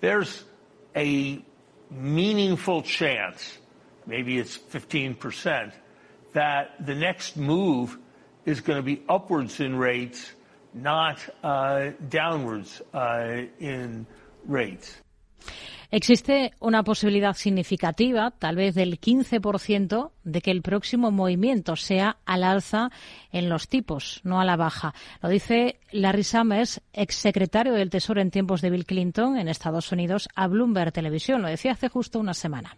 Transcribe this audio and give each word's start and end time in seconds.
There's 0.00 0.44
a 0.94 1.42
meaningful 1.90 2.82
chance, 2.82 3.56
maybe 4.04 4.38
it's 4.38 4.58
15%, 4.58 5.72
that 6.34 6.84
the 6.84 6.94
next 6.94 7.38
move 7.38 7.96
is 8.44 8.60
going 8.60 8.76
to 8.76 8.82
be 8.82 9.02
upwards 9.08 9.58
in 9.58 9.74
rates, 9.74 10.32
not 10.74 11.18
uh, 11.42 11.92
downwards 12.10 12.82
uh, 12.92 13.44
in 13.58 14.06
rates. 14.44 14.94
Existe 15.90 16.52
una 16.60 16.82
posibilidad 16.82 17.34
significativa, 17.34 18.32
tal 18.32 18.56
vez 18.56 18.74
del 18.74 19.00
15%, 19.00 20.10
de 20.24 20.40
que 20.40 20.50
el 20.50 20.62
próximo 20.62 21.10
movimiento 21.10 21.76
sea 21.76 22.18
al 22.24 22.44
alza 22.44 22.90
en 23.32 23.48
los 23.48 23.68
tipos, 23.68 24.20
no 24.24 24.40
a 24.40 24.44
la 24.44 24.56
baja. 24.56 24.94
Lo 25.22 25.28
dice 25.28 25.78
Larry 25.92 26.24
Summers, 26.24 26.80
exsecretario 26.92 27.74
del 27.74 27.90
Tesoro 27.90 28.20
en 28.20 28.30
tiempos 28.30 28.60
de 28.60 28.70
Bill 28.70 28.86
Clinton 28.86 29.38
en 29.38 29.48
Estados 29.48 29.92
Unidos, 29.92 30.28
a 30.34 30.48
Bloomberg 30.48 30.92
Televisión. 30.92 31.42
Lo 31.42 31.48
decía 31.48 31.72
hace 31.72 31.88
justo 31.88 32.18
una 32.18 32.34
semana. 32.34 32.76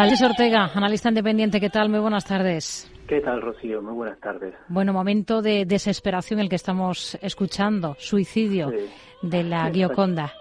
Alex 0.00 0.22
Ortega, 0.22 0.70
analista 0.74 1.10
independiente, 1.10 1.60
¿qué 1.60 1.68
tal? 1.68 1.90
Muy 1.90 1.98
buenas 1.98 2.24
tardes. 2.24 2.90
¿Qué 3.06 3.20
tal, 3.20 3.42
Rocío? 3.42 3.82
Muy 3.82 3.92
buenas 3.92 4.18
tardes. 4.18 4.54
Bueno, 4.68 4.94
momento 4.94 5.42
de 5.42 5.66
desesperación 5.66 6.40
el 6.40 6.48
que 6.48 6.56
estamos 6.56 7.18
escuchando, 7.20 7.96
suicidio 7.98 8.72
de 9.20 9.44
la 9.44 9.70
Gioconda. 9.70 10.32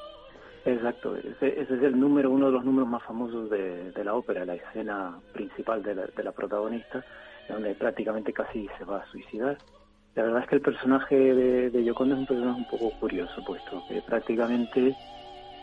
Exacto, 0.63 1.13
ese, 1.17 1.59
es 1.59 1.69
el 1.69 1.99
número, 1.99 2.31
uno 2.31 2.45
de 2.45 2.53
los 2.53 2.63
números 2.63 2.87
más 2.87 3.03
famosos 3.03 3.49
de, 3.49 3.91
la 4.01 4.13
ópera, 4.13 4.45
la 4.45 4.55
escena 4.55 5.19
principal 5.33 5.83
de 5.83 6.23
la, 6.23 6.31
protagonista, 6.31 7.03
donde 7.49 7.75
prácticamente 7.75 8.31
casi 8.31 8.65
se 8.77 8.85
va 8.85 8.99
a 8.99 9.11
suicidar. 9.11 9.57
La 10.15 10.23
verdad 10.23 10.43
es 10.43 10.47
que 10.47 10.55
el 10.55 10.61
personaje 10.61 11.15
de, 11.15 11.69
de 11.69 11.83
Gioconda 11.83 12.15
es 12.15 12.21
un 12.21 12.27
personaje 12.27 12.59
un 12.59 12.69
poco 12.69 12.97
curioso, 12.97 13.43
puesto 13.45 13.83
que 13.89 14.01
prácticamente 14.03 14.95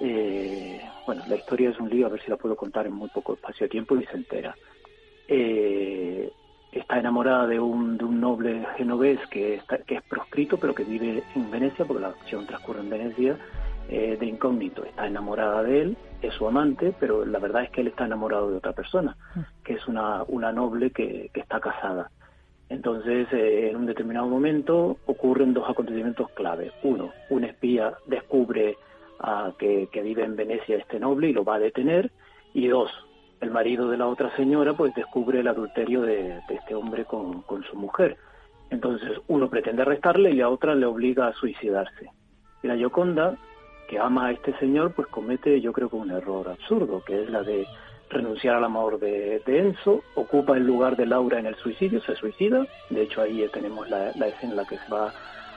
eh, 0.00 0.80
bueno, 1.06 1.22
la 1.28 1.36
historia 1.36 1.70
es 1.70 1.78
un 1.78 1.88
lío, 1.88 2.06
a 2.06 2.10
ver 2.10 2.20
si 2.22 2.30
la 2.30 2.36
puedo 2.36 2.56
contar 2.56 2.86
en 2.86 2.92
muy 2.92 3.08
poco 3.08 3.34
espacio 3.34 3.64
de 3.64 3.70
tiempo 3.70 3.96
y 3.96 4.04
se 4.06 4.16
entera. 4.16 4.56
Eh, 5.28 6.30
está 6.72 6.98
enamorada 6.98 7.46
de 7.46 7.58
un, 7.58 7.96
de 7.96 8.04
un 8.04 8.20
noble 8.20 8.66
genovés 8.76 9.18
que, 9.30 9.54
está, 9.54 9.78
que 9.78 9.96
es 9.96 10.02
proscrito, 10.02 10.58
pero 10.58 10.74
que 10.74 10.84
vive 10.84 11.22
en 11.34 11.50
Venecia, 11.50 11.84
porque 11.84 12.02
la 12.02 12.08
acción 12.08 12.46
transcurre 12.46 12.80
en 12.80 12.90
Venecia, 12.90 13.38
eh, 13.88 14.16
de 14.18 14.26
incógnito. 14.26 14.84
Está 14.84 15.06
enamorada 15.06 15.62
de 15.62 15.82
él, 15.82 15.96
es 16.20 16.34
su 16.34 16.46
amante, 16.46 16.94
pero 16.98 17.24
la 17.24 17.38
verdad 17.38 17.64
es 17.64 17.70
que 17.70 17.80
él 17.80 17.88
está 17.88 18.04
enamorado 18.04 18.50
de 18.50 18.56
otra 18.56 18.72
persona, 18.72 19.16
que 19.64 19.74
es 19.74 19.86
una, 19.86 20.24
una 20.24 20.52
noble 20.52 20.90
que, 20.90 21.30
que 21.32 21.40
está 21.40 21.60
casada. 21.60 22.10
Entonces, 22.68 23.28
eh, 23.32 23.70
en 23.70 23.76
un 23.76 23.86
determinado 23.86 24.26
momento 24.26 24.96
ocurren 25.06 25.54
dos 25.54 25.68
acontecimientos 25.68 26.30
clave. 26.30 26.72
Uno, 26.82 27.12
un 27.30 27.44
espía 27.44 27.94
descubre 28.06 28.76
que, 29.58 29.88
vive 30.02 30.24
en 30.24 30.36
Venecia 30.36 30.76
este 30.76 30.98
noble 30.98 31.28
y 31.28 31.32
lo 31.32 31.44
va 31.44 31.56
a 31.56 31.60
detener. 31.60 32.10
Y 32.54 32.68
dos, 32.68 32.90
el 33.40 33.50
marido 33.50 33.88
de 33.88 33.96
la 33.96 34.06
otra 34.06 34.34
señora 34.36 34.74
pues 34.74 34.94
descubre 34.94 35.40
el 35.40 35.48
adulterio 35.48 36.02
de, 36.02 36.40
este 36.48 36.74
hombre 36.74 37.04
con, 37.04 37.44
su 37.70 37.76
mujer. 37.76 38.16
Entonces 38.70 39.18
uno 39.28 39.48
pretende 39.48 39.82
arrestarle 39.82 40.30
y 40.30 40.36
la 40.36 40.48
otra 40.48 40.74
le 40.74 40.86
obliga 40.86 41.28
a 41.28 41.34
suicidarse. 41.34 42.10
Y 42.62 42.68
la 42.68 42.76
Gioconda, 42.76 43.36
que 43.88 43.98
ama 43.98 44.26
a 44.26 44.32
este 44.32 44.56
señor, 44.58 44.92
pues 44.94 45.06
comete 45.08 45.60
yo 45.60 45.72
creo 45.72 45.88
que 45.88 45.96
un 45.96 46.10
error 46.10 46.48
absurdo, 46.48 47.02
que 47.04 47.22
es 47.22 47.30
la 47.30 47.42
de 47.42 47.66
renunciar 48.08 48.56
al 48.56 48.64
amor 48.64 48.98
de, 48.98 49.42
Enzo, 49.46 50.02
ocupa 50.14 50.56
el 50.56 50.64
lugar 50.64 50.96
de 50.96 51.06
Laura 51.06 51.38
en 51.38 51.46
el 51.46 51.56
suicidio, 51.56 52.00
se 52.02 52.14
suicida, 52.16 52.66
de 52.90 53.02
hecho 53.02 53.20
ahí 53.20 53.44
tenemos 53.52 53.88
la, 53.90 54.12
la 54.16 54.28
escena 54.28 54.52
en 54.52 54.56
la 54.56 54.64
que 54.64 54.78
se 54.78 54.92
va 54.92 55.12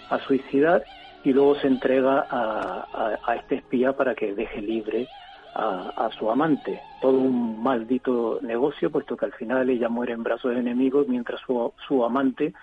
a 0.09 0.19
suicidar 0.19 0.83
y 1.23 1.33
luego 1.33 1.55
se 1.55 1.67
entrega 1.67 2.25
a, 2.29 3.35
este 3.35 3.55
espía 3.55 3.93
para 3.93 4.15
que 4.15 4.33
deje 4.33 4.61
libre 4.61 5.07
a, 5.53 6.09
su 6.17 6.29
amante. 6.29 6.79
Todo 7.01 7.17
un 7.17 7.61
maldito 7.61 8.39
negocio, 8.41 8.89
puesto 8.89 9.17
que 9.17 9.25
al 9.25 9.33
final 9.33 9.69
ella 9.69 9.89
muere 9.89 10.13
en 10.13 10.23
brazos 10.23 10.53
de 10.53 10.59
enemigos 10.59 11.07
mientras 11.07 11.41
su, 11.41 11.73
su 11.87 12.03
amante 12.03 12.53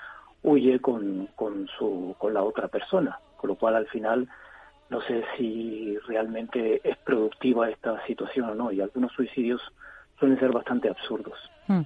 huye 0.42 0.78
con, 0.80 1.28
con, 1.34 1.68
su, 1.78 2.14
con 2.18 2.32
la 2.32 2.42
otra 2.42 2.68
persona. 2.68 3.18
Con 3.36 3.48
lo 3.48 3.56
cual 3.56 3.76
al 3.76 3.86
final 3.88 4.28
no 4.88 5.00
sé 5.02 5.24
si 5.36 5.98
realmente 6.06 6.80
es 6.88 6.96
productiva 6.98 7.68
esta 7.68 8.04
situación 8.06 8.50
o 8.50 8.54
no. 8.54 8.72
Y 8.72 8.80
algunos 8.80 9.12
suicidios 9.12 9.60
suelen 10.18 10.38
ser 10.38 10.52
bastante 10.52 10.88
absurdos. 10.88 11.38
Hmm. 11.66 11.82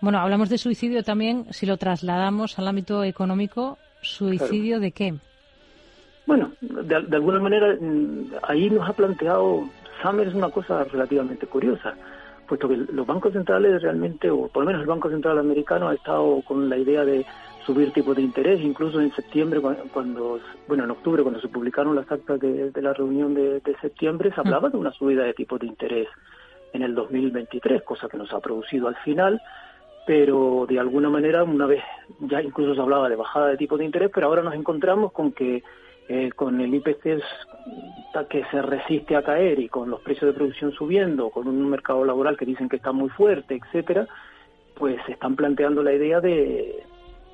Bueno, 0.00 0.18
hablamos 0.18 0.50
de 0.50 0.58
suicidio 0.58 1.02
también, 1.02 1.46
si 1.50 1.64
lo 1.64 1.76
trasladamos 1.76 2.58
al 2.58 2.68
ámbito 2.68 3.04
económico, 3.04 3.78
¿suicidio 4.02 4.80
de 4.80 4.92
qué? 4.92 5.14
Bueno, 6.30 6.52
de, 6.60 7.16
alguna 7.16 7.40
manera 7.40 7.74
mm, 7.80 8.34
ahí 8.44 8.70
nos 8.70 8.88
ha 8.88 8.92
planteado 8.92 9.64
Summers 10.00 10.32
una 10.32 10.48
cosa 10.48 10.84
relativamente 10.84 11.48
curiosa, 11.48 11.96
puesto 12.46 12.68
que 12.68 12.76
los 12.76 13.04
bancos 13.04 13.32
centrales 13.32 13.82
realmente, 13.82 14.30
o 14.30 14.46
por 14.46 14.62
lo 14.62 14.68
menos 14.68 14.82
el 14.82 14.86
Banco 14.86 15.10
Central 15.10 15.40
americano 15.40 15.88
ha 15.88 15.94
estado 15.94 16.40
con 16.42 16.68
la 16.68 16.78
idea 16.78 17.04
de 17.04 17.26
subir 17.66 17.92
tipos 17.92 18.14
de 18.14 18.22
interés, 18.22 18.60
incluso 18.60 19.00
en 19.00 19.12
septiembre, 19.12 19.60
cuando, 19.92 20.38
bueno, 20.68 20.84
en 20.84 20.92
octubre, 20.92 21.24
cuando 21.24 21.40
se 21.40 21.48
publicaron 21.48 21.96
las 21.96 22.08
actas 22.08 22.38
de, 22.38 22.70
la 22.76 22.92
reunión 22.92 23.34
de, 23.34 23.60
septiembre, 23.80 24.30
se 24.32 24.40
hablaba 24.40 24.68
de 24.68 24.76
una 24.76 24.92
subida 24.92 25.24
de 25.24 25.34
tipos 25.34 25.58
de 25.58 25.66
interés 25.66 26.06
en 26.72 26.82
el 26.82 26.94
2023, 26.94 27.82
cosa 27.82 28.08
que 28.08 28.18
nos 28.18 28.32
ha 28.32 28.38
producido 28.38 28.86
al 28.86 28.94
final, 28.98 29.42
pero 30.06 30.64
de 30.68 30.78
alguna 30.78 31.10
manera, 31.10 31.42
una 31.42 31.66
vez 31.66 31.82
ya 32.20 32.40
incluso 32.40 32.76
se 32.76 32.80
hablaba 32.80 33.08
de 33.08 33.16
bajada 33.16 33.48
de 33.48 33.56
tipos 33.56 33.80
de 33.80 33.84
interés, 33.84 34.12
pero 34.14 34.28
ahora 34.28 34.42
nos 34.42 34.54
encontramos 34.54 35.10
con 35.10 35.32
que 35.32 35.64
eh, 36.12 36.32
con 36.34 36.60
el 36.60 36.74
IPC 36.74 37.22
que 38.28 38.44
se 38.50 38.62
resiste 38.62 39.14
a 39.14 39.22
caer 39.22 39.60
y 39.60 39.68
con 39.68 39.88
los 39.88 40.00
precios 40.00 40.26
de 40.26 40.36
producción 40.36 40.72
subiendo, 40.72 41.30
con 41.30 41.46
un 41.46 41.70
mercado 41.70 42.04
laboral 42.04 42.36
que 42.36 42.44
dicen 42.44 42.68
que 42.68 42.76
está 42.76 42.90
muy 42.90 43.10
fuerte, 43.10 43.54
etcétera, 43.54 44.08
pues 44.74 44.96
se 45.06 45.12
están 45.12 45.36
planteando 45.36 45.84
la 45.84 45.92
idea 45.92 46.20
de, 46.20 46.82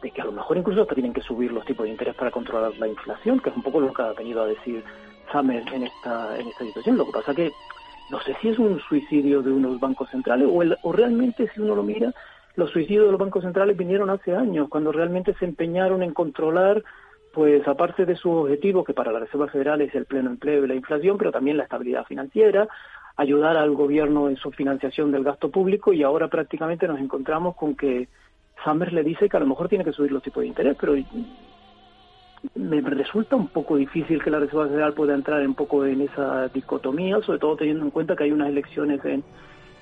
que 0.03 0.21
a 0.21 0.27
lo 0.27 0.33
mejor 0.33 0.59
incluso 0.59 0.83
hasta 0.83 0.93
tienen 0.93 1.15
que 1.15 1.23
subir 1.23 1.53
los 1.53 1.65
tipos 1.65 1.85
de 1.85 1.93
interés 1.93 2.15
para 2.17 2.31
controlar 2.31 2.77
la 2.77 2.87
inflación, 2.87 3.41
que 3.41 3.49
es 3.49 3.57
un 3.57 3.63
poco 3.63 3.81
lo 3.81 3.95
que 3.95 4.03
ha 4.03 4.13
venido 4.13 4.43
a 4.43 4.47
decir 4.47 4.85
Summer 5.33 5.65
en 5.73 5.85
esta, 5.85 6.39
en 6.39 6.47
esta 6.47 6.65
situación. 6.67 6.99
Lo 6.99 7.07
que 7.07 7.13
pasa 7.13 7.35
que 7.35 7.53
no 8.11 8.21
sé 8.21 8.37
si 8.43 8.51
es 8.51 8.59
un 8.59 8.79
suicidio 8.81 9.41
de 9.41 9.53
unos 9.53 9.81
bancos 9.81 10.11
centrales 10.11 10.49
o, 10.51 10.63
o 10.87 10.93
realmente 10.93 11.49
si 11.55 11.63
uno 11.63 11.77
lo 11.77 11.83
mira, 11.83 12.13
los 12.57 12.71
suicidios 12.73 13.07
de 13.07 13.13
los 13.13 13.21
bancos 13.21 13.43
centrales 13.43 13.75
vinieron 13.75 14.11
hace 14.11 14.37
años, 14.37 14.69
cuando 14.69 14.93
realmente 14.93 15.33
se 15.39 15.47
empeñaron 15.47 16.03
en 16.03 16.13
controlar 16.13 16.85
pues 17.37 17.69
aparte 17.69 18.07
de 18.07 18.17
su 18.17 18.31
objetivo, 18.31 18.83
que 18.83 18.95
para 18.95 19.13
la 19.13 19.19
Reserva 19.19 19.47
Federal 19.49 19.83
es 19.83 19.95
el 19.95 20.07
pleno 20.07 20.31
empleo 20.31 20.65
y 20.65 20.69
la 20.69 20.75
inflación, 20.75 21.19
pero 21.19 21.31
también 21.31 21.59
la 21.59 21.65
estabilidad 21.65 22.07
financiera, 22.07 22.67
ayudar 23.15 23.59
al 23.59 23.75
gobierno 23.75 24.31
en 24.31 24.39
su 24.39 24.51
financiación 24.53 25.13
del 25.13 25.23
gasto 25.23 25.51
público 25.51 25.93
y 25.93 26.03
ahora 26.03 26.29
prácticamente 26.29 26.89
nos 26.89 26.99
encontramos 26.99 27.55
con 27.55 27.77
que 27.77 28.09
Summers 28.65 28.95
le 28.95 29.03
dice 29.03 29.29
que 29.29 29.37
a 29.37 29.41
lo 29.41 29.47
mejor 29.47 29.69
tiene 29.69 29.85
que 29.85 29.93
subir 29.93 30.13
los 30.13 30.23
tipos 30.23 30.41
de 30.41 30.47
interés, 30.47 30.79
pero 30.81 30.95
me 32.55 32.81
resulta 32.81 33.37
un 33.37 33.49
poco 33.49 33.77
difícil 33.77 34.25
que 34.25 34.31
la 34.31 34.39
Reserva 34.39 34.69
Federal 34.69 34.95
pueda 34.95 35.15
entrar 35.15 35.47
un 35.47 35.55
poco 35.55 35.85
en 35.85 36.01
esa 36.01 36.49
dicotomía, 36.49 37.21
sobre 37.21 37.39
todo 37.39 37.57
teniendo 37.59 37.85
en 37.85 37.91
cuenta 37.91 38.17
que 38.17 38.25
hay 38.25 38.33
unas 38.33 38.49
elecciones 38.49 39.05
en, 39.05 39.23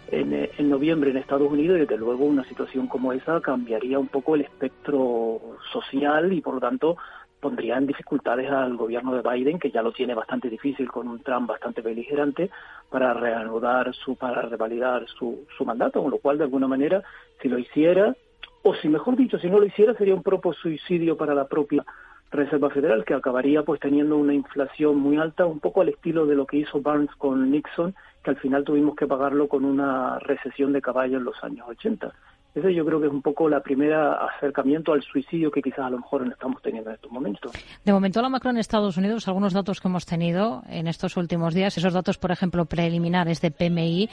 en, 0.08 0.50
en, 0.58 0.68
noviembre 0.68 1.12
en 1.12 1.18
Estados 1.18 1.52
Unidos 1.52 1.76
y 1.76 1.80
desde 1.82 1.98
luego 1.98 2.24
una 2.24 2.42
situación 2.48 2.88
como 2.88 3.12
esa 3.12 3.40
cambiaría 3.40 4.00
un 4.00 4.08
poco 4.08 4.34
el 4.34 4.40
espectro 4.40 5.40
social 5.72 6.32
y 6.32 6.40
por 6.40 6.54
lo 6.54 6.60
tanto 6.60 6.96
pondría 7.44 7.76
en 7.76 7.86
dificultades 7.86 8.50
al 8.50 8.74
gobierno 8.74 9.14
de 9.14 9.20
Biden, 9.20 9.58
que 9.58 9.70
ya 9.70 9.82
lo 9.82 9.92
tiene 9.92 10.14
bastante 10.14 10.48
difícil 10.48 10.90
con 10.90 11.08
un 11.08 11.20
Trump 11.20 11.46
bastante 11.46 11.82
beligerante, 11.82 12.48
para 12.88 13.12
reanudar 13.12 13.94
su, 13.94 14.16
para 14.16 14.40
revalidar 14.40 15.06
su, 15.18 15.44
su 15.54 15.62
mandato, 15.66 16.00
con 16.00 16.10
lo 16.10 16.16
cual 16.16 16.38
de 16.38 16.44
alguna 16.44 16.66
manera, 16.66 17.02
si 17.42 17.50
lo 17.50 17.58
hiciera, 17.58 18.16
o 18.62 18.74
si 18.76 18.88
mejor 18.88 19.14
dicho, 19.16 19.38
si 19.38 19.50
no 19.50 19.58
lo 19.58 19.66
hiciera, 19.66 19.92
sería 19.92 20.14
un 20.14 20.22
propio 20.22 20.54
suicidio 20.54 21.18
para 21.18 21.34
la 21.34 21.46
propia 21.46 21.84
Reserva 22.30 22.70
Federal, 22.70 23.04
que 23.04 23.12
acabaría 23.12 23.62
pues 23.62 23.78
teniendo 23.78 24.16
una 24.16 24.32
inflación 24.32 24.96
muy 24.96 25.18
alta, 25.18 25.44
un 25.44 25.60
poco 25.60 25.82
al 25.82 25.90
estilo 25.90 26.24
de 26.24 26.36
lo 26.36 26.46
que 26.46 26.56
hizo 26.56 26.80
Barnes 26.80 27.14
con 27.18 27.50
Nixon, 27.50 27.94
que 28.22 28.30
al 28.30 28.36
final 28.36 28.64
tuvimos 28.64 28.96
que 28.96 29.06
pagarlo 29.06 29.48
con 29.48 29.66
una 29.66 30.18
recesión 30.20 30.72
de 30.72 30.80
caballo 30.80 31.18
en 31.18 31.24
los 31.24 31.44
años 31.44 31.68
80. 31.68 32.10
Ese 32.54 32.72
yo 32.72 32.84
creo 32.84 33.00
que 33.00 33.06
es 33.06 33.12
un 33.12 33.22
poco 33.22 33.48
la 33.48 33.60
primera 33.60 34.12
acercamiento 34.26 34.92
al 34.92 35.02
suicidio 35.02 35.50
que 35.50 35.60
quizás 35.60 35.80
a 35.80 35.90
lo 35.90 35.98
mejor 35.98 36.26
estamos 36.28 36.62
teniendo 36.62 36.90
en 36.90 36.94
estos 36.94 37.10
momentos. 37.10 37.52
De 37.84 37.92
momento 37.92 38.22
la 38.22 38.28
macro 38.28 38.50
en 38.50 38.58
Estados 38.58 38.96
Unidos, 38.96 39.26
algunos 39.26 39.52
datos 39.52 39.80
que 39.80 39.88
hemos 39.88 40.06
tenido 40.06 40.62
en 40.68 40.86
estos 40.86 41.16
últimos 41.16 41.52
días, 41.52 41.76
esos 41.76 41.92
datos, 41.92 42.16
por 42.16 42.30
ejemplo, 42.30 42.64
preliminares 42.64 43.40
de 43.40 43.50
PMI, 43.50 44.08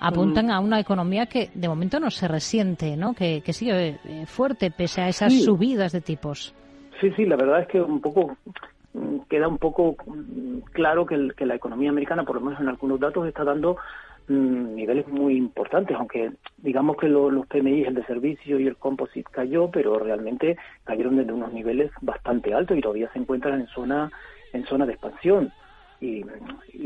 apuntan 0.00 0.50
a 0.50 0.58
una 0.58 0.80
economía 0.80 1.26
que 1.26 1.50
de 1.54 1.68
momento 1.68 2.00
no 2.00 2.10
se 2.10 2.26
resiente, 2.26 2.96
¿no? 2.96 3.14
Que, 3.14 3.40
sigue 3.52 4.00
eh, 4.04 4.26
fuerte 4.26 4.72
pese 4.72 5.02
a 5.02 5.08
esas 5.08 5.32
subidas 5.44 5.92
de 5.92 6.00
tipos. 6.00 6.54
Sí, 7.00 7.12
sí, 7.12 7.24
la 7.24 7.36
verdad 7.36 7.60
es 7.60 7.68
que 7.68 7.80
un 7.80 8.00
poco 8.00 8.36
mm, 8.94 9.18
queda 9.28 9.46
un 9.46 9.58
poco 9.58 9.96
mm, 10.06 10.58
claro 10.72 11.06
que, 11.06 11.30
que 11.36 11.46
la 11.46 11.54
economía 11.54 11.90
americana, 11.90 12.24
por 12.24 12.34
lo 12.34 12.40
menos 12.42 12.60
en 12.60 12.68
algunos 12.68 12.98
datos, 12.98 13.28
está 13.28 13.44
dando 13.44 13.76
Mm, 14.28 14.74
niveles 14.74 15.06
muy 15.06 15.36
importantes, 15.36 15.96
aunque 15.96 16.32
digamos 16.56 16.96
que 16.96 17.08
los 17.08 17.46
PMI, 17.46 17.84
el 17.84 17.94
de 17.94 18.04
servicio 18.06 18.58
y 18.58 18.66
el 18.66 18.76
composite 18.76 19.30
cayó, 19.30 19.70
pero 19.70 20.00
realmente 20.00 20.56
cayeron 20.82 21.16
desde 21.16 21.32
unos 21.32 21.52
niveles 21.52 21.92
bastante 22.00 22.52
altos 22.52 22.76
y 22.76 22.80
todavía 22.80 23.08
se 23.12 23.20
encuentran 23.20 23.60
en 23.60 23.68
zona 23.68 24.10
en 24.52 24.64
zona 24.66 24.84
de 24.84 24.92
expansión. 24.94 25.52
Y, 26.00 26.24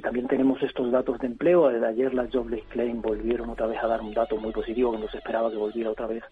también 0.02 0.28
tenemos 0.28 0.62
estos 0.62 0.90
datos 0.90 1.18
de 1.18 1.26
empleo. 1.26 1.68
De 1.68 1.86
ayer 1.86 2.14
las 2.14 2.30
Jobless 2.32 2.64
Claim 2.70 3.02
volvieron 3.02 3.50
otra 3.50 3.66
vez 3.66 3.82
a 3.82 3.86
dar 3.86 4.00
un 4.00 4.14
dato 4.14 4.36
muy 4.36 4.52
positivo 4.52 4.92
que 4.92 4.98
no 4.98 5.08
se 5.08 5.18
esperaba 5.18 5.50
que 5.50 5.56
volviera 5.56 5.90
otra 5.90 6.06
vez 6.06 6.22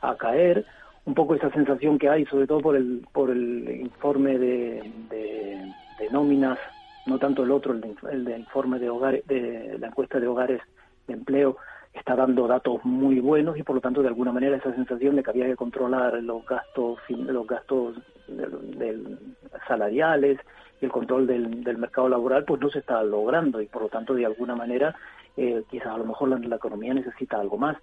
a 0.00 0.14
caer. 0.16 0.64
Un 1.04 1.14
poco 1.14 1.34
esa 1.34 1.50
sensación 1.50 1.98
que 1.98 2.08
hay, 2.08 2.24
sobre 2.26 2.46
todo 2.46 2.60
por 2.60 2.76
el, 2.76 3.06
por 3.12 3.30
el 3.30 3.80
informe 3.80 4.38
de, 4.38 4.82
de 5.10 6.10
nóminas 6.10 6.58
no 7.06 7.18
tanto 7.18 7.42
el 7.42 7.50
otro, 7.50 7.74
el, 7.74 8.24
de, 8.24 8.38
informe 8.38 8.78
de 8.78 8.90
hogares, 8.90 9.26
de 9.26 9.76
la 9.78 9.88
encuesta 9.88 10.18
de 10.18 10.26
hogares 10.26 10.60
de 11.06 11.14
empleo, 11.14 11.56
está 11.92 12.16
dando 12.16 12.46
datos 12.46 12.84
muy 12.84 13.20
buenos 13.20 13.56
y 13.56 13.62
por 13.62 13.76
lo 13.76 13.80
tanto 13.80 14.02
de 14.02 14.08
alguna 14.08 14.32
manera 14.32 14.56
esa 14.56 14.74
sensación 14.74 15.16
de 15.16 15.22
que 15.22 15.30
había 15.30 15.46
que 15.46 15.56
controlar 15.56 16.20
los 16.22 16.44
gastos 16.44 16.98
los 17.08 17.46
gastos 17.46 17.96
del, 18.26 19.18
salariales 19.68 20.38
y 20.80 20.84
el 20.84 20.90
control 20.90 21.26
del, 21.26 21.62
del, 21.62 21.78
mercado 21.78 22.08
laboral 22.08 22.44
pues 22.44 22.60
no 22.60 22.68
se 22.68 22.80
está 22.80 23.02
logrando 23.04 23.60
y 23.60 23.66
por 23.66 23.82
lo 23.82 23.88
tanto 23.88 24.14
de 24.14 24.26
alguna 24.26 24.56
manera 24.56 24.96
eh, 25.36 25.62
quizás 25.70 25.88
a 25.88 25.98
lo 25.98 26.04
mejor 26.04 26.30
la, 26.30 26.38
la, 26.38 26.56
economía 26.56 26.94
necesita 26.94 27.40
algo 27.40 27.58
más. 27.58 27.76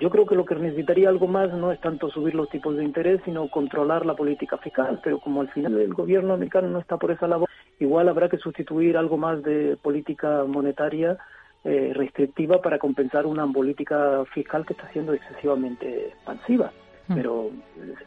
Yo 0.00 0.10
creo 0.10 0.26
que 0.26 0.36
lo 0.36 0.44
que 0.44 0.54
necesitaría 0.54 1.08
algo 1.08 1.26
más 1.26 1.52
no 1.52 1.72
es 1.72 1.80
tanto 1.80 2.08
subir 2.10 2.36
los 2.36 2.48
tipos 2.50 2.76
de 2.76 2.84
interés 2.84 3.20
sino 3.24 3.48
controlar 3.48 4.06
la 4.06 4.14
política 4.14 4.56
fiscal 4.58 5.00
pero 5.02 5.18
como 5.18 5.40
al 5.40 5.48
final 5.48 5.76
el 5.76 5.94
gobierno 5.94 6.34
americano 6.34 6.68
no 6.68 6.78
está 6.78 6.96
por 6.96 7.10
esa 7.10 7.26
labor 7.26 7.48
igual 7.80 8.08
habrá 8.08 8.28
que 8.28 8.38
sustituir 8.38 8.96
algo 8.96 9.16
más 9.16 9.42
de 9.42 9.76
política 9.80 10.44
monetaria 10.46 11.18
eh, 11.64 11.92
restrictiva 11.94 12.62
para 12.62 12.78
compensar 12.78 13.26
una 13.26 13.46
política 13.46 14.24
fiscal 14.32 14.64
que 14.64 14.74
está 14.74 14.90
siendo 14.92 15.12
excesivamente 15.12 16.08
expansiva. 16.08 16.72
Hmm. 17.08 17.14
Pero, 17.14 17.50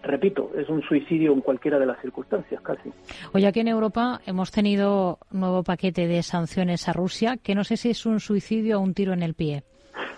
repito, 0.03 0.51
es 0.55 0.69
un 0.69 0.81
suicidio 0.83 1.33
en 1.33 1.41
cualquiera 1.41 1.79
de 1.79 1.85
las 1.85 1.99
circunstancias, 2.01 2.61
casi. 2.61 2.91
Hoy 3.33 3.45
aquí 3.45 3.59
en 3.59 3.67
Europa 3.67 4.21
hemos 4.25 4.51
tenido 4.51 5.19
un 5.31 5.39
nuevo 5.39 5.63
paquete 5.63 6.07
de 6.07 6.23
sanciones 6.23 6.87
a 6.87 6.93
Rusia, 6.93 7.37
que 7.37 7.55
no 7.55 7.63
sé 7.63 7.77
si 7.77 7.89
es 7.89 8.05
un 8.05 8.19
suicidio 8.19 8.77
o 8.77 8.81
un 8.81 8.93
tiro 8.93 9.13
en 9.13 9.23
el 9.23 9.33
pie. 9.33 9.63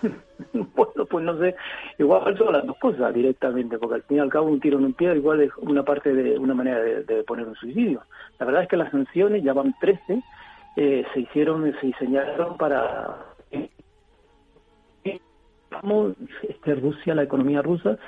bueno, 0.52 1.06
pues 1.08 1.24
no 1.24 1.38
sé, 1.38 1.54
igual 1.98 2.36
son 2.36 2.52
las 2.52 2.66
dos 2.66 2.76
cosas 2.78 3.14
directamente, 3.14 3.78
porque 3.78 3.96
al 3.96 4.02
fin 4.02 4.18
y 4.18 4.20
al 4.20 4.30
cabo 4.30 4.48
un 4.48 4.60
tiro 4.60 4.78
en 4.78 4.86
un 4.86 4.92
pie 4.94 5.14
igual 5.14 5.40
es 5.40 5.50
una 5.58 5.82
parte 5.82 6.12
de 6.12 6.38
una 6.38 6.54
manera 6.54 6.80
de, 6.80 7.22
poner 7.24 7.46
un 7.46 7.54
suicidio. 7.54 8.02
La 8.38 8.46
verdad 8.46 8.62
es 8.62 8.68
que 8.68 8.76
las 8.76 8.90
sanciones 8.90 9.42
ya 9.42 9.52
van 9.52 9.74
13, 9.80 10.22
eh, 10.76 11.04
se 11.12 11.20
hicieron, 11.20 11.72
se 11.80 11.86
diseñaron 11.86 12.56
para 12.56 13.16
este, 16.42 16.74
Rusia, 16.76 17.14
la 17.14 17.24
economía 17.24 17.62
rusa, 17.62 17.98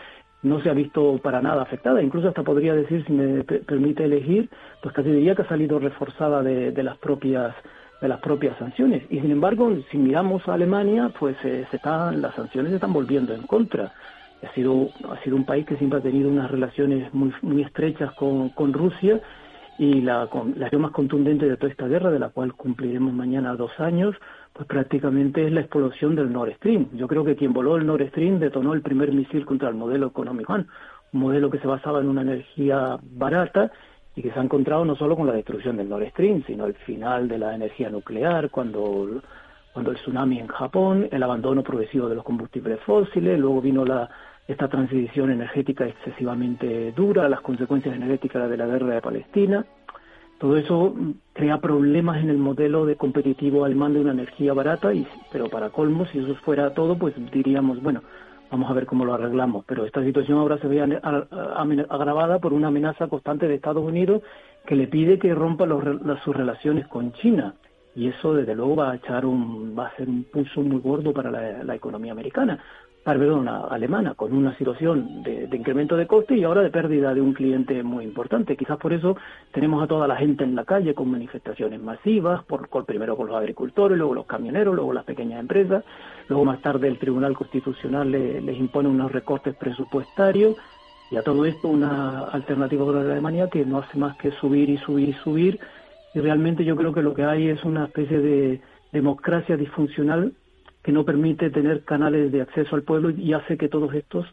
no 0.42 0.60
se 0.62 0.70
ha 0.70 0.74
visto 0.74 1.18
para 1.18 1.40
nada 1.40 1.62
afectada, 1.62 2.02
incluso 2.02 2.28
hasta 2.28 2.42
podría 2.42 2.74
decir, 2.74 3.04
si 3.06 3.12
me 3.12 3.42
permite 3.42 4.04
elegir, 4.04 4.48
pues 4.82 4.94
casi 4.94 5.10
diría 5.10 5.34
que 5.34 5.42
ha 5.42 5.48
salido 5.48 5.78
reforzada 5.78 6.42
de 6.42 6.82
las 6.82 6.98
propias 6.98 7.54
de 8.00 8.08
las 8.08 8.20
propias 8.20 8.56
sanciones. 8.58 9.02
Y 9.10 9.20
sin 9.20 9.30
embargo, 9.30 9.72
si 9.90 9.98
miramos 9.98 10.46
a 10.48 10.54
Alemania, 10.54 11.10
pues 11.18 11.36
eh, 11.44 11.66
se 11.70 11.76
están, 11.76 12.20
las 12.20 12.34
sanciones 12.34 12.70
se 12.70 12.76
están 12.76 12.92
volviendo 12.92 13.34
en 13.34 13.42
contra. 13.42 13.92
Ha 14.42 14.52
sido, 14.54 14.90
ha 15.10 15.22
sido 15.22 15.36
un 15.36 15.44
país 15.44 15.66
que 15.66 15.76
siempre 15.76 15.98
ha 15.98 16.02
tenido 16.02 16.28
unas 16.28 16.50
relaciones 16.50 17.12
muy, 17.14 17.32
muy 17.42 17.62
estrechas 17.62 18.12
con, 18.12 18.50
con 18.50 18.72
Rusia 18.72 19.20
y 19.78 20.00
la, 20.00 20.28
la 20.56 20.78
más 20.78 20.90
contundente 20.90 21.46
de 21.46 21.56
toda 21.56 21.70
esta 21.70 21.86
guerra, 21.86 22.10
de 22.10 22.18
la 22.18 22.30
cual 22.30 22.54
cumpliremos 22.54 23.12
mañana 23.12 23.54
dos 23.54 23.72
años, 23.78 24.14
pues 24.52 24.66
prácticamente 24.66 25.46
es 25.46 25.52
la 25.52 25.60
explosión 25.60 26.14
del 26.14 26.32
Nord 26.32 26.54
Stream. 26.56 26.88
Yo 26.94 27.08
creo 27.08 27.24
que 27.24 27.36
quien 27.36 27.52
voló 27.52 27.76
el 27.76 27.86
Nord 27.86 28.08
Stream 28.08 28.38
detonó 28.38 28.72
el 28.72 28.82
primer 28.82 29.12
misil 29.12 29.44
contra 29.44 29.68
el 29.68 29.74
modelo 29.74 30.06
económico, 30.06 30.54
un 30.54 31.20
modelo 31.20 31.50
que 31.50 31.58
se 31.58 31.66
basaba 31.66 32.00
en 32.00 32.08
una 32.08 32.22
energía 32.22 32.98
barata 33.02 33.70
y 34.16 34.22
que 34.22 34.32
se 34.32 34.40
ha 34.40 34.42
encontrado 34.42 34.84
no 34.84 34.96
solo 34.96 35.14
con 35.14 35.26
la 35.26 35.34
destrucción 35.34 35.76
del 35.76 35.90
Nord 35.90 36.08
Stream, 36.08 36.42
sino 36.46 36.64
el 36.64 36.74
final 36.74 37.28
de 37.28 37.38
la 37.38 37.54
energía 37.54 37.90
nuclear, 37.90 38.50
cuando, 38.50 39.20
cuando 39.74 39.90
el 39.90 39.98
tsunami 39.98 40.40
en 40.40 40.46
Japón, 40.48 41.06
el 41.12 41.22
abandono 41.22 41.62
progresivo 41.62 42.08
de 42.08 42.14
los 42.14 42.24
combustibles 42.24 42.80
fósiles, 42.80 43.38
luego 43.38 43.60
vino 43.60 43.84
la, 43.84 44.08
esta 44.48 44.68
transición 44.68 45.30
energética 45.30 45.86
excesivamente 45.86 46.92
dura, 46.92 47.28
las 47.28 47.42
consecuencias 47.42 47.94
energéticas 47.94 48.48
de 48.48 48.56
la 48.56 48.66
guerra 48.66 48.94
de 48.94 49.02
Palestina. 49.02 49.66
Todo 50.38 50.56
eso 50.56 50.94
crea 51.34 51.58
problemas 51.58 52.22
en 52.22 52.30
el 52.30 52.38
modelo 52.38 52.86
de 52.86 52.96
competitivo 52.96 53.64
alemán 53.64 53.94
de 53.94 54.00
una 54.00 54.12
energía 54.12 54.54
barata, 54.54 54.94
y, 54.94 55.06
pero 55.30 55.48
para 55.48 55.70
colmo, 55.70 56.06
si 56.06 56.18
eso 56.18 56.34
fuera 56.36 56.72
todo, 56.72 56.96
pues 56.96 57.14
diríamos, 57.32 57.82
bueno, 57.82 58.02
Vamos 58.50 58.70
a 58.70 58.74
ver 58.74 58.86
cómo 58.86 59.04
lo 59.04 59.14
arreglamos. 59.14 59.64
Pero 59.66 59.84
esta 59.84 60.02
situación 60.02 60.38
ahora 60.38 60.58
se 60.58 60.68
ve 60.68 60.80
agravada 60.80 62.38
por 62.38 62.52
una 62.52 62.68
amenaza 62.68 63.08
constante 63.08 63.48
de 63.48 63.54
Estados 63.56 63.84
Unidos 63.84 64.22
que 64.66 64.76
le 64.76 64.86
pide 64.88 65.18
que 65.18 65.34
rompa 65.34 65.66
sus 66.24 66.36
relaciones 66.36 66.86
con 66.88 67.12
China. 67.14 67.54
Y 67.94 68.08
eso, 68.08 68.34
desde 68.34 68.54
luego, 68.54 68.76
va 68.76 68.90
a 68.92 68.96
echar 68.96 69.24
un, 69.24 69.74
va 69.78 69.86
a 69.86 69.96
ser 69.96 70.08
un 70.08 70.24
pulso 70.24 70.60
muy 70.60 70.80
gordo 70.80 71.12
para 71.12 71.30
la 71.30 71.74
economía 71.74 72.12
americana 72.12 72.62
perdón, 73.14 73.46
alemana, 73.48 74.14
con 74.14 74.32
una 74.32 74.56
situación 74.58 75.22
de, 75.22 75.48
incremento 75.52 75.96
de 75.96 76.08
coste 76.08 76.36
y 76.36 76.42
ahora 76.42 76.62
de 76.62 76.70
pérdida 76.70 77.14
de 77.14 77.20
un 77.20 77.34
cliente 77.34 77.84
muy 77.84 78.04
importante. 78.04 78.56
Quizás 78.56 78.78
por 78.78 78.92
eso 78.92 79.16
tenemos 79.52 79.80
a 79.82 79.86
toda 79.86 80.08
la 80.08 80.16
gente 80.16 80.42
en 80.42 80.56
la 80.56 80.64
calle 80.64 80.92
con 80.92 81.12
manifestaciones 81.12 81.80
masivas, 81.80 82.42
por, 82.44 82.68
primero 82.84 83.16
con 83.16 83.28
los 83.28 83.36
agricultores, 83.36 83.96
luego 83.96 84.12
los 84.12 84.26
camioneros, 84.26 84.74
luego 84.74 84.92
las 84.92 85.04
pequeñas 85.04 85.38
empresas, 85.38 85.84
luego 86.28 86.44
más 86.44 86.60
tarde 86.60 86.88
el 86.88 86.98
Tribunal 86.98 87.36
Constitucional 87.36 88.10
les 88.10 88.58
impone 88.58 88.88
unos 88.88 89.12
recortes 89.12 89.54
presupuestarios 89.54 90.56
y 91.12 91.16
a 91.16 91.22
todo 91.22 91.46
esto 91.46 91.68
una 91.68 92.24
alternativa 92.24 92.84
para 92.84 93.04
la 93.04 93.12
Alemania 93.12 93.48
que 93.48 93.64
no 93.64 93.78
hace 93.78 93.96
más 93.96 94.16
que 94.16 94.32
subir 94.32 94.68
y 94.68 94.78
subir 94.78 95.10
y 95.10 95.12
subir 95.12 95.60
y 96.12 96.18
realmente 96.18 96.64
yo 96.64 96.74
creo 96.74 96.92
que 96.92 97.02
lo 97.02 97.14
que 97.14 97.22
hay 97.22 97.50
es 97.50 97.62
una 97.62 97.84
especie 97.84 98.18
de 98.18 98.60
democracia 98.90 99.56
disfuncional 99.56 100.32
que 100.86 100.92
no 100.92 101.04
permite 101.04 101.50
tener 101.50 101.82
canales 101.82 102.30
de 102.30 102.42
acceso 102.42 102.76
al 102.76 102.84
pueblo 102.84 103.10
y 103.10 103.32
hace 103.32 103.58
que 103.58 103.68
todos 103.68 103.92
estos 103.92 104.24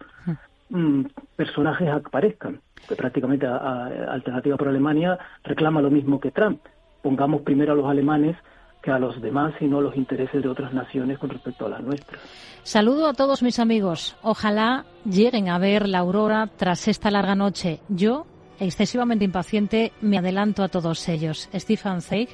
mm, 0.69 1.05
personajes 1.36 1.89
aparezcan. 1.89 2.62
Que 2.88 2.95
prácticamente 2.95 3.48
Alternativa 3.48 4.55
por 4.55 4.67
Alemania 4.67 5.17
reclama 5.43 5.81
lo 5.81 5.89
mismo 5.89 6.19
que 6.19 6.29
Trump. 6.29 6.60
Pongamos 7.01 7.41
primero 7.41 7.74
a 7.74 7.75
los 7.75 7.89
alemanes 7.89 8.38
que 8.83 8.91
a 8.91 9.00
los 9.00 9.19
demás 9.19 9.55
y 9.62 9.65
no 9.65 9.81
los 9.81 9.95
intereses 9.95 10.43
de 10.43 10.48
otras 10.48 10.72
naciones 10.75 11.17
con 11.17 11.31
respecto 11.31 11.65
a 11.65 11.69
las 11.69 11.81
nuestras. 11.81 12.22
Saludo 12.62 13.07
a 13.07 13.13
todos 13.13 13.41
mis 13.41 13.57
amigos. 13.57 14.15
Ojalá 14.22 14.86
lleguen 15.05 15.50
a 15.50 15.57
ver 15.57 15.89
la 15.89 16.00
aurora 16.00 16.50
tras 16.55 16.88
esta 16.88 17.10
larga 17.10 17.33
noche. 17.33 17.79
Yo, 17.89 18.27
excesivamente 18.60 19.25
impaciente, 19.25 19.91
me 20.01 20.17
adelanto 20.17 20.63
a 20.63 20.69
todos 20.69 21.07
ellos. 21.10 21.50
Stefan 21.53 22.01
Zweig, 22.01 22.29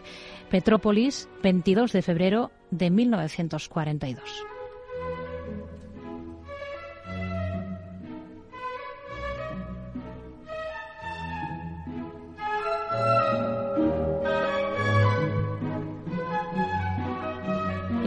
Petrópolis, 0.49 1.29
22 1.43 1.91
de 1.91 2.01
febrero 2.01 2.51
de 2.71 2.89
1942. 2.89 4.45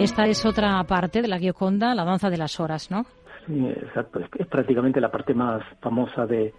Esta 0.02 0.26
es 0.26 0.45
otra 0.45 0.83
parte 0.83 1.23
de 1.23 1.28
la 1.28 1.38
Gioconda, 1.38 1.95
la 1.95 2.04
danza 2.04 2.28
de 2.28 2.37
las 2.37 2.59
horas, 2.59 2.90
¿no? 2.90 3.07
Sí, 3.47 3.69
exacto. 3.69 4.19
Es, 4.19 4.47
prácticamente 4.49 5.00
la 5.00 5.12
parte 5.12 5.33
más 5.33 5.62
famosa 5.81 6.26
de, 6.26 6.52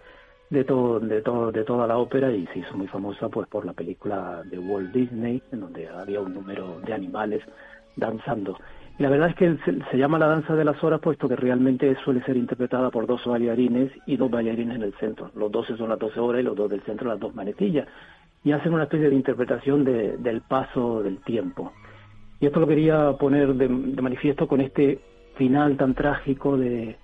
de 0.54 0.64
todo, 0.64 1.00
de 1.00 1.20
todo, 1.20 1.52
de 1.52 1.64
toda 1.64 1.86
la 1.86 1.98
ópera 1.98 2.30
y 2.32 2.46
se 2.46 2.60
hizo 2.60 2.76
muy 2.76 2.86
famosa 2.86 3.28
pues 3.28 3.48
por 3.48 3.66
la 3.66 3.72
película 3.72 4.42
de 4.44 4.58
Walt 4.58 4.92
Disney, 4.92 5.42
en 5.52 5.60
donde 5.60 5.88
había 5.88 6.20
un 6.20 6.32
número 6.32 6.80
de 6.86 6.94
animales 6.94 7.42
danzando. 7.96 8.56
Y 8.98 9.02
la 9.02 9.10
verdad 9.10 9.30
es 9.30 9.34
que 9.34 9.56
se, 9.90 9.98
llama 9.98 10.20
la 10.20 10.28
danza 10.28 10.54
de 10.54 10.64
las 10.64 10.82
horas 10.84 11.00
puesto 11.00 11.28
que 11.28 11.34
realmente 11.34 11.96
suele 12.04 12.22
ser 12.22 12.36
interpretada 12.36 12.90
por 12.90 13.06
dos 13.06 13.24
bailarines 13.26 13.90
y 14.06 14.16
dos 14.16 14.30
bailarines 14.30 14.76
en 14.76 14.82
el 14.82 14.94
centro. 14.94 15.32
Los 15.34 15.50
12 15.50 15.76
son 15.76 15.88
las 15.88 15.98
12 15.98 16.20
horas 16.20 16.40
y 16.40 16.44
los 16.44 16.56
dos 16.56 16.70
del 16.70 16.82
centro 16.82 17.08
las 17.08 17.18
dos 17.18 17.34
manecillas. 17.34 17.88
Y 18.44 18.52
hacen 18.52 18.72
una 18.72 18.84
especie 18.84 19.10
de 19.10 19.16
interpretación 19.16 19.84
del 19.84 20.42
paso 20.42 21.02
del 21.02 21.18
tiempo. 21.22 21.72
Y 22.38 22.46
esto 22.46 22.60
lo 22.60 22.68
quería 22.68 23.12
poner 23.18 23.54
de, 23.54 23.68
manifiesto 23.68 24.46
con 24.46 24.60
este 24.60 25.00
final 25.36 25.76
tan 25.76 25.94
trágico 25.94 26.56
de, 26.56 26.96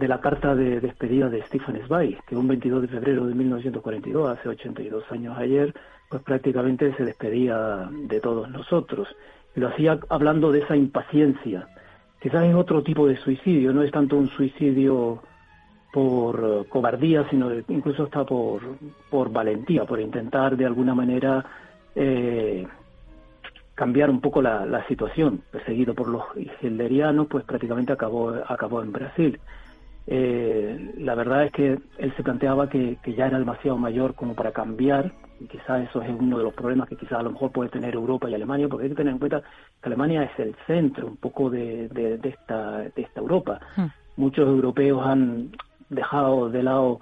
de 0.00 0.08
la 0.08 0.20
carta 0.20 0.54
de 0.54 0.80
despedida 0.80 1.28
de 1.28 1.42
Stephen 1.42 1.80
Zweig, 1.86 2.18
que 2.26 2.34
un 2.34 2.48
22 2.48 2.82
de 2.82 2.88
febrero 2.88 3.26
de 3.26 3.34
1942, 3.34 4.38
hace 4.38 4.48
82 4.48 5.04
años 5.12 5.36
ayer, 5.38 5.74
pues 6.08 6.22
prácticamente 6.22 6.92
se 6.96 7.04
despedía 7.04 7.88
de 7.92 8.20
todos 8.20 8.48
nosotros 8.50 9.08
lo 9.54 9.68
hacía 9.68 9.98
hablando 10.08 10.52
de 10.52 10.60
esa 10.60 10.76
impaciencia. 10.76 11.68
Quizás 12.20 12.44
es 12.44 12.54
otro 12.54 12.82
tipo 12.82 13.06
de 13.06 13.16
suicidio, 13.16 13.72
no 13.72 13.82
es 13.82 13.90
tanto 13.90 14.16
un 14.16 14.28
suicidio 14.28 15.22
por 15.92 16.64
eh, 16.64 16.68
cobardía, 16.68 17.28
sino 17.30 17.50
incluso 17.68 18.04
está 18.04 18.24
por, 18.24 18.60
por 19.08 19.32
valentía, 19.32 19.84
por 19.84 20.00
intentar 20.00 20.56
de 20.56 20.66
alguna 20.66 20.94
manera 20.94 21.44
eh, 21.94 22.66
cambiar 23.74 24.10
un 24.10 24.20
poco 24.20 24.42
la, 24.42 24.84
situación. 24.86 25.42
Perseguido 25.50 25.94
por 25.94 26.08
los 26.08 26.22
hilderianos, 26.60 27.26
pues 27.26 27.44
prácticamente 27.44 27.92
acabó, 27.92 28.34
acabó 28.46 28.82
en 28.82 28.92
Brasil. 28.92 29.40
Eh, 30.06 30.94
la 30.98 31.14
verdad 31.14 31.44
es 31.44 31.52
que 31.52 31.78
él 31.98 32.14
se 32.16 32.22
planteaba 32.22 32.68
que, 32.68 32.98
que 33.02 33.14
ya 33.14 33.26
era 33.26 33.38
demasiado 33.38 33.76
mayor 33.78 34.14
como 34.14 34.34
para 34.34 34.52
cambiar, 34.52 35.12
y 35.40 35.46
quizás 35.46 35.88
eso 35.88 36.02
es 36.02 36.10
uno 36.10 36.38
de 36.38 36.44
los 36.44 36.54
problemas 36.54 36.88
que 36.88 36.96
quizás 36.96 37.20
a 37.20 37.22
lo 37.22 37.30
mejor 37.30 37.50
puede 37.50 37.70
tener 37.70 37.94
Europa 37.94 38.28
y 38.28 38.34
Alemania, 38.34 38.68
porque 38.68 38.84
hay 38.84 38.90
que 38.90 38.96
tener 38.96 39.12
en 39.12 39.18
cuenta 39.18 39.40
que 39.40 39.88
Alemania 39.88 40.24
es 40.24 40.38
el 40.38 40.54
centro 40.66 41.06
un 41.06 41.16
poco 41.16 41.48
de, 41.48 41.88
de, 41.88 42.28
esta, 42.28 42.78
de 42.78 42.92
esta 43.02 43.20
Europa. 43.20 43.60
Hmm. 43.76 43.86
Muchos 44.16 44.46
europeos 44.46 45.06
han 45.06 45.50
dejado 45.88 46.50
de 46.50 46.62
lado 46.62 47.00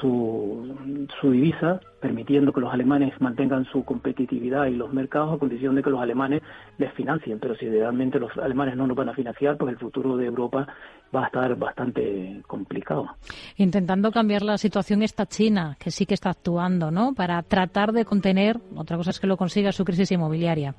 su, 0.00 1.08
su 1.20 1.30
divisa, 1.30 1.80
permitiendo 2.00 2.52
que 2.52 2.60
los 2.60 2.72
alemanes 2.72 3.18
mantengan 3.20 3.64
su 3.66 3.84
competitividad 3.84 4.66
y 4.66 4.74
los 4.74 4.92
mercados 4.92 5.34
a 5.34 5.38
condición 5.38 5.74
de 5.74 5.82
que 5.82 5.90
los 5.90 6.00
alemanes 6.00 6.42
les 6.78 6.92
financien. 6.92 7.38
Pero 7.38 7.56
si 7.56 7.68
realmente 7.68 8.18
los 8.18 8.36
alemanes 8.36 8.76
no 8.76 8.86
nos 8.86 8.96
van 8.96 9.08
a 9.08 9.14
financiar, 9.14 9.56
pues 9.56 9.72
el 9.72 9.78
futuro 9.78 10.16
de 10.16 10.26
Europa 10.26 10.66
va 11.14 11.24
a 11.24 11.26
estar 11.26 11.56
bastante 11.56 12.42
complicado. 12.46 13.08
Intentando 13.56 14.10
cambiar 14.10 14.42
la 14.42 14.58
situación 14.58 15.02
está 15.02 15.26
China, 15.26 15.76
que 15.78 15.90
sí 15.90 16.04
que 16.04 16.14
está 16.14 16.30
actuando, 16.30 16.90
¿no? 16.90 17.14
Para 17.14 17.42
tratar 17.42 17.92
de 17.92 18.04
contener, 18.04 18.58
otra 18.74 18.96
cosa 18.96 19.10
es 19.10 19.20
que 19.20 19.26
lo 19.26 19.36
consiga, 19.36 19.72
su 19.72 19.84
crisis 19.84 20.10
inmobiliaria. 20.12 20.74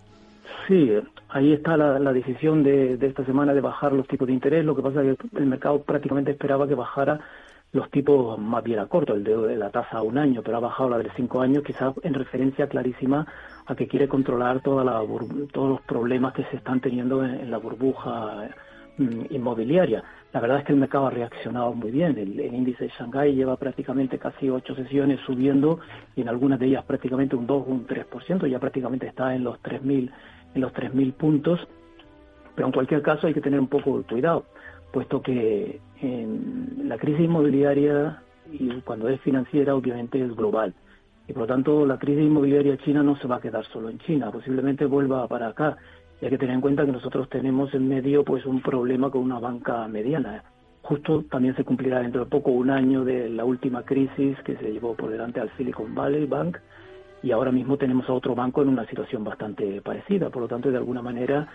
Sí, 0.68 0.92
ahí 1.30 1.54
está 1.54 1.78
la, 1.78 2.12
decisión 2.12 2.62
de, 2.64 2.98
esta 3.02 3.26
semana 3.26 3.54
de 3.54 3.62
bajar 3.62 3.94
los 3.94 4.08
tipos 4.08 4.28
de 4.28 4.34
interés. 4.34 4.66
Lo 4.66 4.76
que 4.76 4.82
pasa 4.82 5.02
es 5.02 5.18
que 5.18 5.38
el 5.38 5.46
mercado 5.46 5.82
prácticamente 5.82 6.32
esperaba 6.32 6.68
que 6.68 6.76
bajara 6.76 7.22
los 7.74 7.90
tipos 7.92 8.40
más 8.40 8.64
bien 8.64 8.80
a 8.80 8.88
corto, 8.88 9.14
el 9.14 9.24
de, 9.24 9.56
la 9.56 9.70
tasa 9.70 9.98
a 9.98 10.02
un 10.02 10.18
año, 10.18 10.42
pero 10.44 10.58
ha 10.58 10.62
bajado 10.62 10.90
la 10.90 10.98
de 10.98 11.10
cinco 11.16 11.42
años, 11.42 11.64
quizás 11.64 11.94
en 12.04 12.14
referencia 12.14 12.68
clarísima 12.68 13.28
a 13.66 13.76
que 13.76 13.88
quiere 13.88 14.08
controlar 14.08 14.62
toda 14.62 14.84
la, 14.84 15.02
todos 15.52 15.70
los 15.70 15.82
problemas 15.82 16.34
que 16.34 16.44
se 16.46 16.58
están 16.58 16.80
teniendo 16.80 17.24
en 17.24 17.52
la 17.52 17.58
burbuja 17.58 18.50
mm, 18.98 19.26
inmobiliaria. 19.32 20.04
La 20.34 20.42
verdad 20.42 20.60
es 20.60 20.66
que 20.66 20.74
el 20.74 20.80
mercado 20.80 21.08
ha 21.08 21.10
reaccionado 21.10 21.74
muy 21.74 21.92
bien. 21.92 22.18
El, 22.18 22.40
índice 22.40 22.86
de 22.86 22.92
Shanghái 22.92 23.34
lleva 23.34 23.56
prácticamente 23.58 24.18
casi 24.18 24.50
ocho 24.50 24.76
sesiones 24.76 25.20
subiendo 25.26 25.80
y 26.16 26.22
en 26.22 26.30
algunas 26.30 26.60
de 26.60 26.68
ellas 26.68 26.86
prácticamente 26.86 27.36
un 27.36 27.48
2 27.48 27.64
o 27.68 27.72
un 27.72 27.88
3%, 27.88 28.48
ya 28.48 28.60
prácticamente 28.60 29.08
está 29.08 29.36
en 29.36 29.44
los 29.44 29.62
3.000 29.62 30.12
en 30.56 30.62
los 30.62 30.74
3.000 30.74 31.14
puntos. 31.14 31.60
Pero 32.56 32.68
en 32.68 32.74
cualquier 32.74 33.02
caso 33.02 33.28
hay 33.28 33.34
que 33.34 33.42
tener 33.42 33.60
un 33.60 33.68
poco 33.68 33.98
de 33.98 34.04
cuidado, 34.04 34.46
puesto 34.92 35.22
que 35.22 35.80
en 36.02 36.88
la 36.88 36.98
crisis 36.98 37.26
inmobiliaria 37.26 38.22
y 38.52 38.70
cuando 38.82 39.10
es 39.10 39.20
financiera 39.22 39.76
obviamente 39.76 40.22
es 40.24 40.36
global. 40.36 40.74
Y 41.28 41.34
por 41.34 41.44
lo 41.44 41.48
tanto 41.48 41.86
la 41.86 41.98
crisis 41.98 42.24
inmobiliaria 42.24 42.78
china 42.78 43.04
no 43.04 43.18
se 43.18 43.28
va 43.28 43.38
a 43.38 43.42
quedar 43.42 43.66
solo 43.66 43.90
en 43.90 44.00
China, 44.00 44.32
posiblemente 44.32 44.86
vuelva 44.86 45.28
para 45.28 45.50
acá 45.50 45.78
y 46.22 46.26
hay 46.26 46.32
que 46.32 46.38
tener 46.38 46.56
en 46.56 46.62
cuenta 46.62 46.86
que 46.86 46.92
nosotros 46.92 47.30
tenemos 47.30 47.74
en 47.74 47.88
medio 47.88 48.24
pues 48.24 48.46
un 48.46 48.62
problema 48.62 49.12
con 49.12 49.22
una 49.22 49.40
banca 49.40 49.88
mediana. 49.88 50.44
Justo 50.82 51.24
también 51.30 51.56
se 51.56 51.66
cumplirá 51.66 52.00
dentro 52.00 52.24
de 52.24 52.32
poco 52.32 52.52
un 52.52 52.70
año 52.70 53.04
de 53.04 53.30
la 53.30 53.44
última 53.44 53.84
crisis 53.84 54.38
que 54.46 54.56
se 54.56 54.72
llevó 54.72 54.96
por 54.96 55.10
delante 55.10 55.42
al 55.42 55.52
Silicon 55.58 55.94
Valley 55.94 56.26
Bank 56.26 56.58
y 57.22 57.32
ahora 57.32 57.52
mismo 57.52 57.78
tenemos 57.78 58.08
a 58.10 58.14
otro 58.14 58.36
banco 58.36 58.62
en 58.62 58.70
una 58.70 58.86
situación 58.86 59.24
bastante 59.24 59.82
parecida. 59.82 60.30
Por 60.30 60.44
lo 60.44 60.48
tanto, 60.48 60.72
de 60.72 60.78
alguna 60.78 61.02
manera 61.02 61.48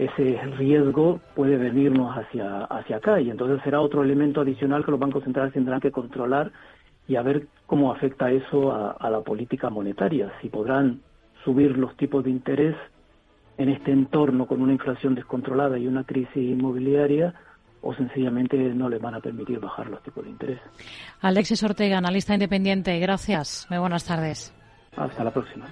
ese 0.00 0.40
riesgo 0.56 1.20
puede 1.34 1.56
venirnos 1.56 2.16
hacia, 2.16 2.64
hacia 2.64 2.96
acá 2.96 3.20
y 3.20 3.28
entonces 3.28 3.60
será 3.62 3.80
otro 3.80 4.02
elemento 4.02 4.40
adicional 4.40 4.84
que 4.84 4.90
los 4.90 5.00
bancos 5.00 5.24
centrales 5.24 5.52
tendrán 5.52 5.80
que 5.80 5.90
controlar 5.90 6.50
y 7.06 7.16
a 7.16 7.22
ver 7.22 7.48
cómo 7.66 7.92
afecta 7.92 8.30
eso 8.30 8.72
a 8.72 9.10
la 9.10 9.20
política 9.20 9.68
monetaria, 9.68 10.32
si 10.40 10.48
podrán 10.48 11.00
subir 11.44 11.76
los 11.76 11.96
tipos 11.96 12.24
de 12.24 12.30
interés 12.30 12.76
en 13.58 13.68
este 13.68 13.92
entorno 13.92 14.46
con 14.46 14.62
una 14.62 14.72
inflación 14.72 15.14
descontrolada 15.14 15.78
y 15.78 15.86
una 15.86 16.04
crisis 16.04 16.36
inmobiliaria 16.36 17.34
o 17.82 17.94
sencillamente 17.94 18.56
no 18.56 18.88
les 18.88 19.00
van 19.02 19.14
a 19.16 19.20
permitir 19.20 19.60
bajar 19.60 19.88
los 19.88 20.02
tipos 20.02 20.24
de 20.24 20.30
interés. 20.30 20.60
Alexis 21.20 21.62
Ortega, 21.62 21.98
analista 21.98 22.32
independiente, 22.32 22.98
gracias. 23.00 23.66
Muy 23.68 23.78
buenas 23.78 24.06
tardes. 24.06 24.54
Hasta 24.96 25.24
la 25.24 25.30
próxima. 25.30 25.66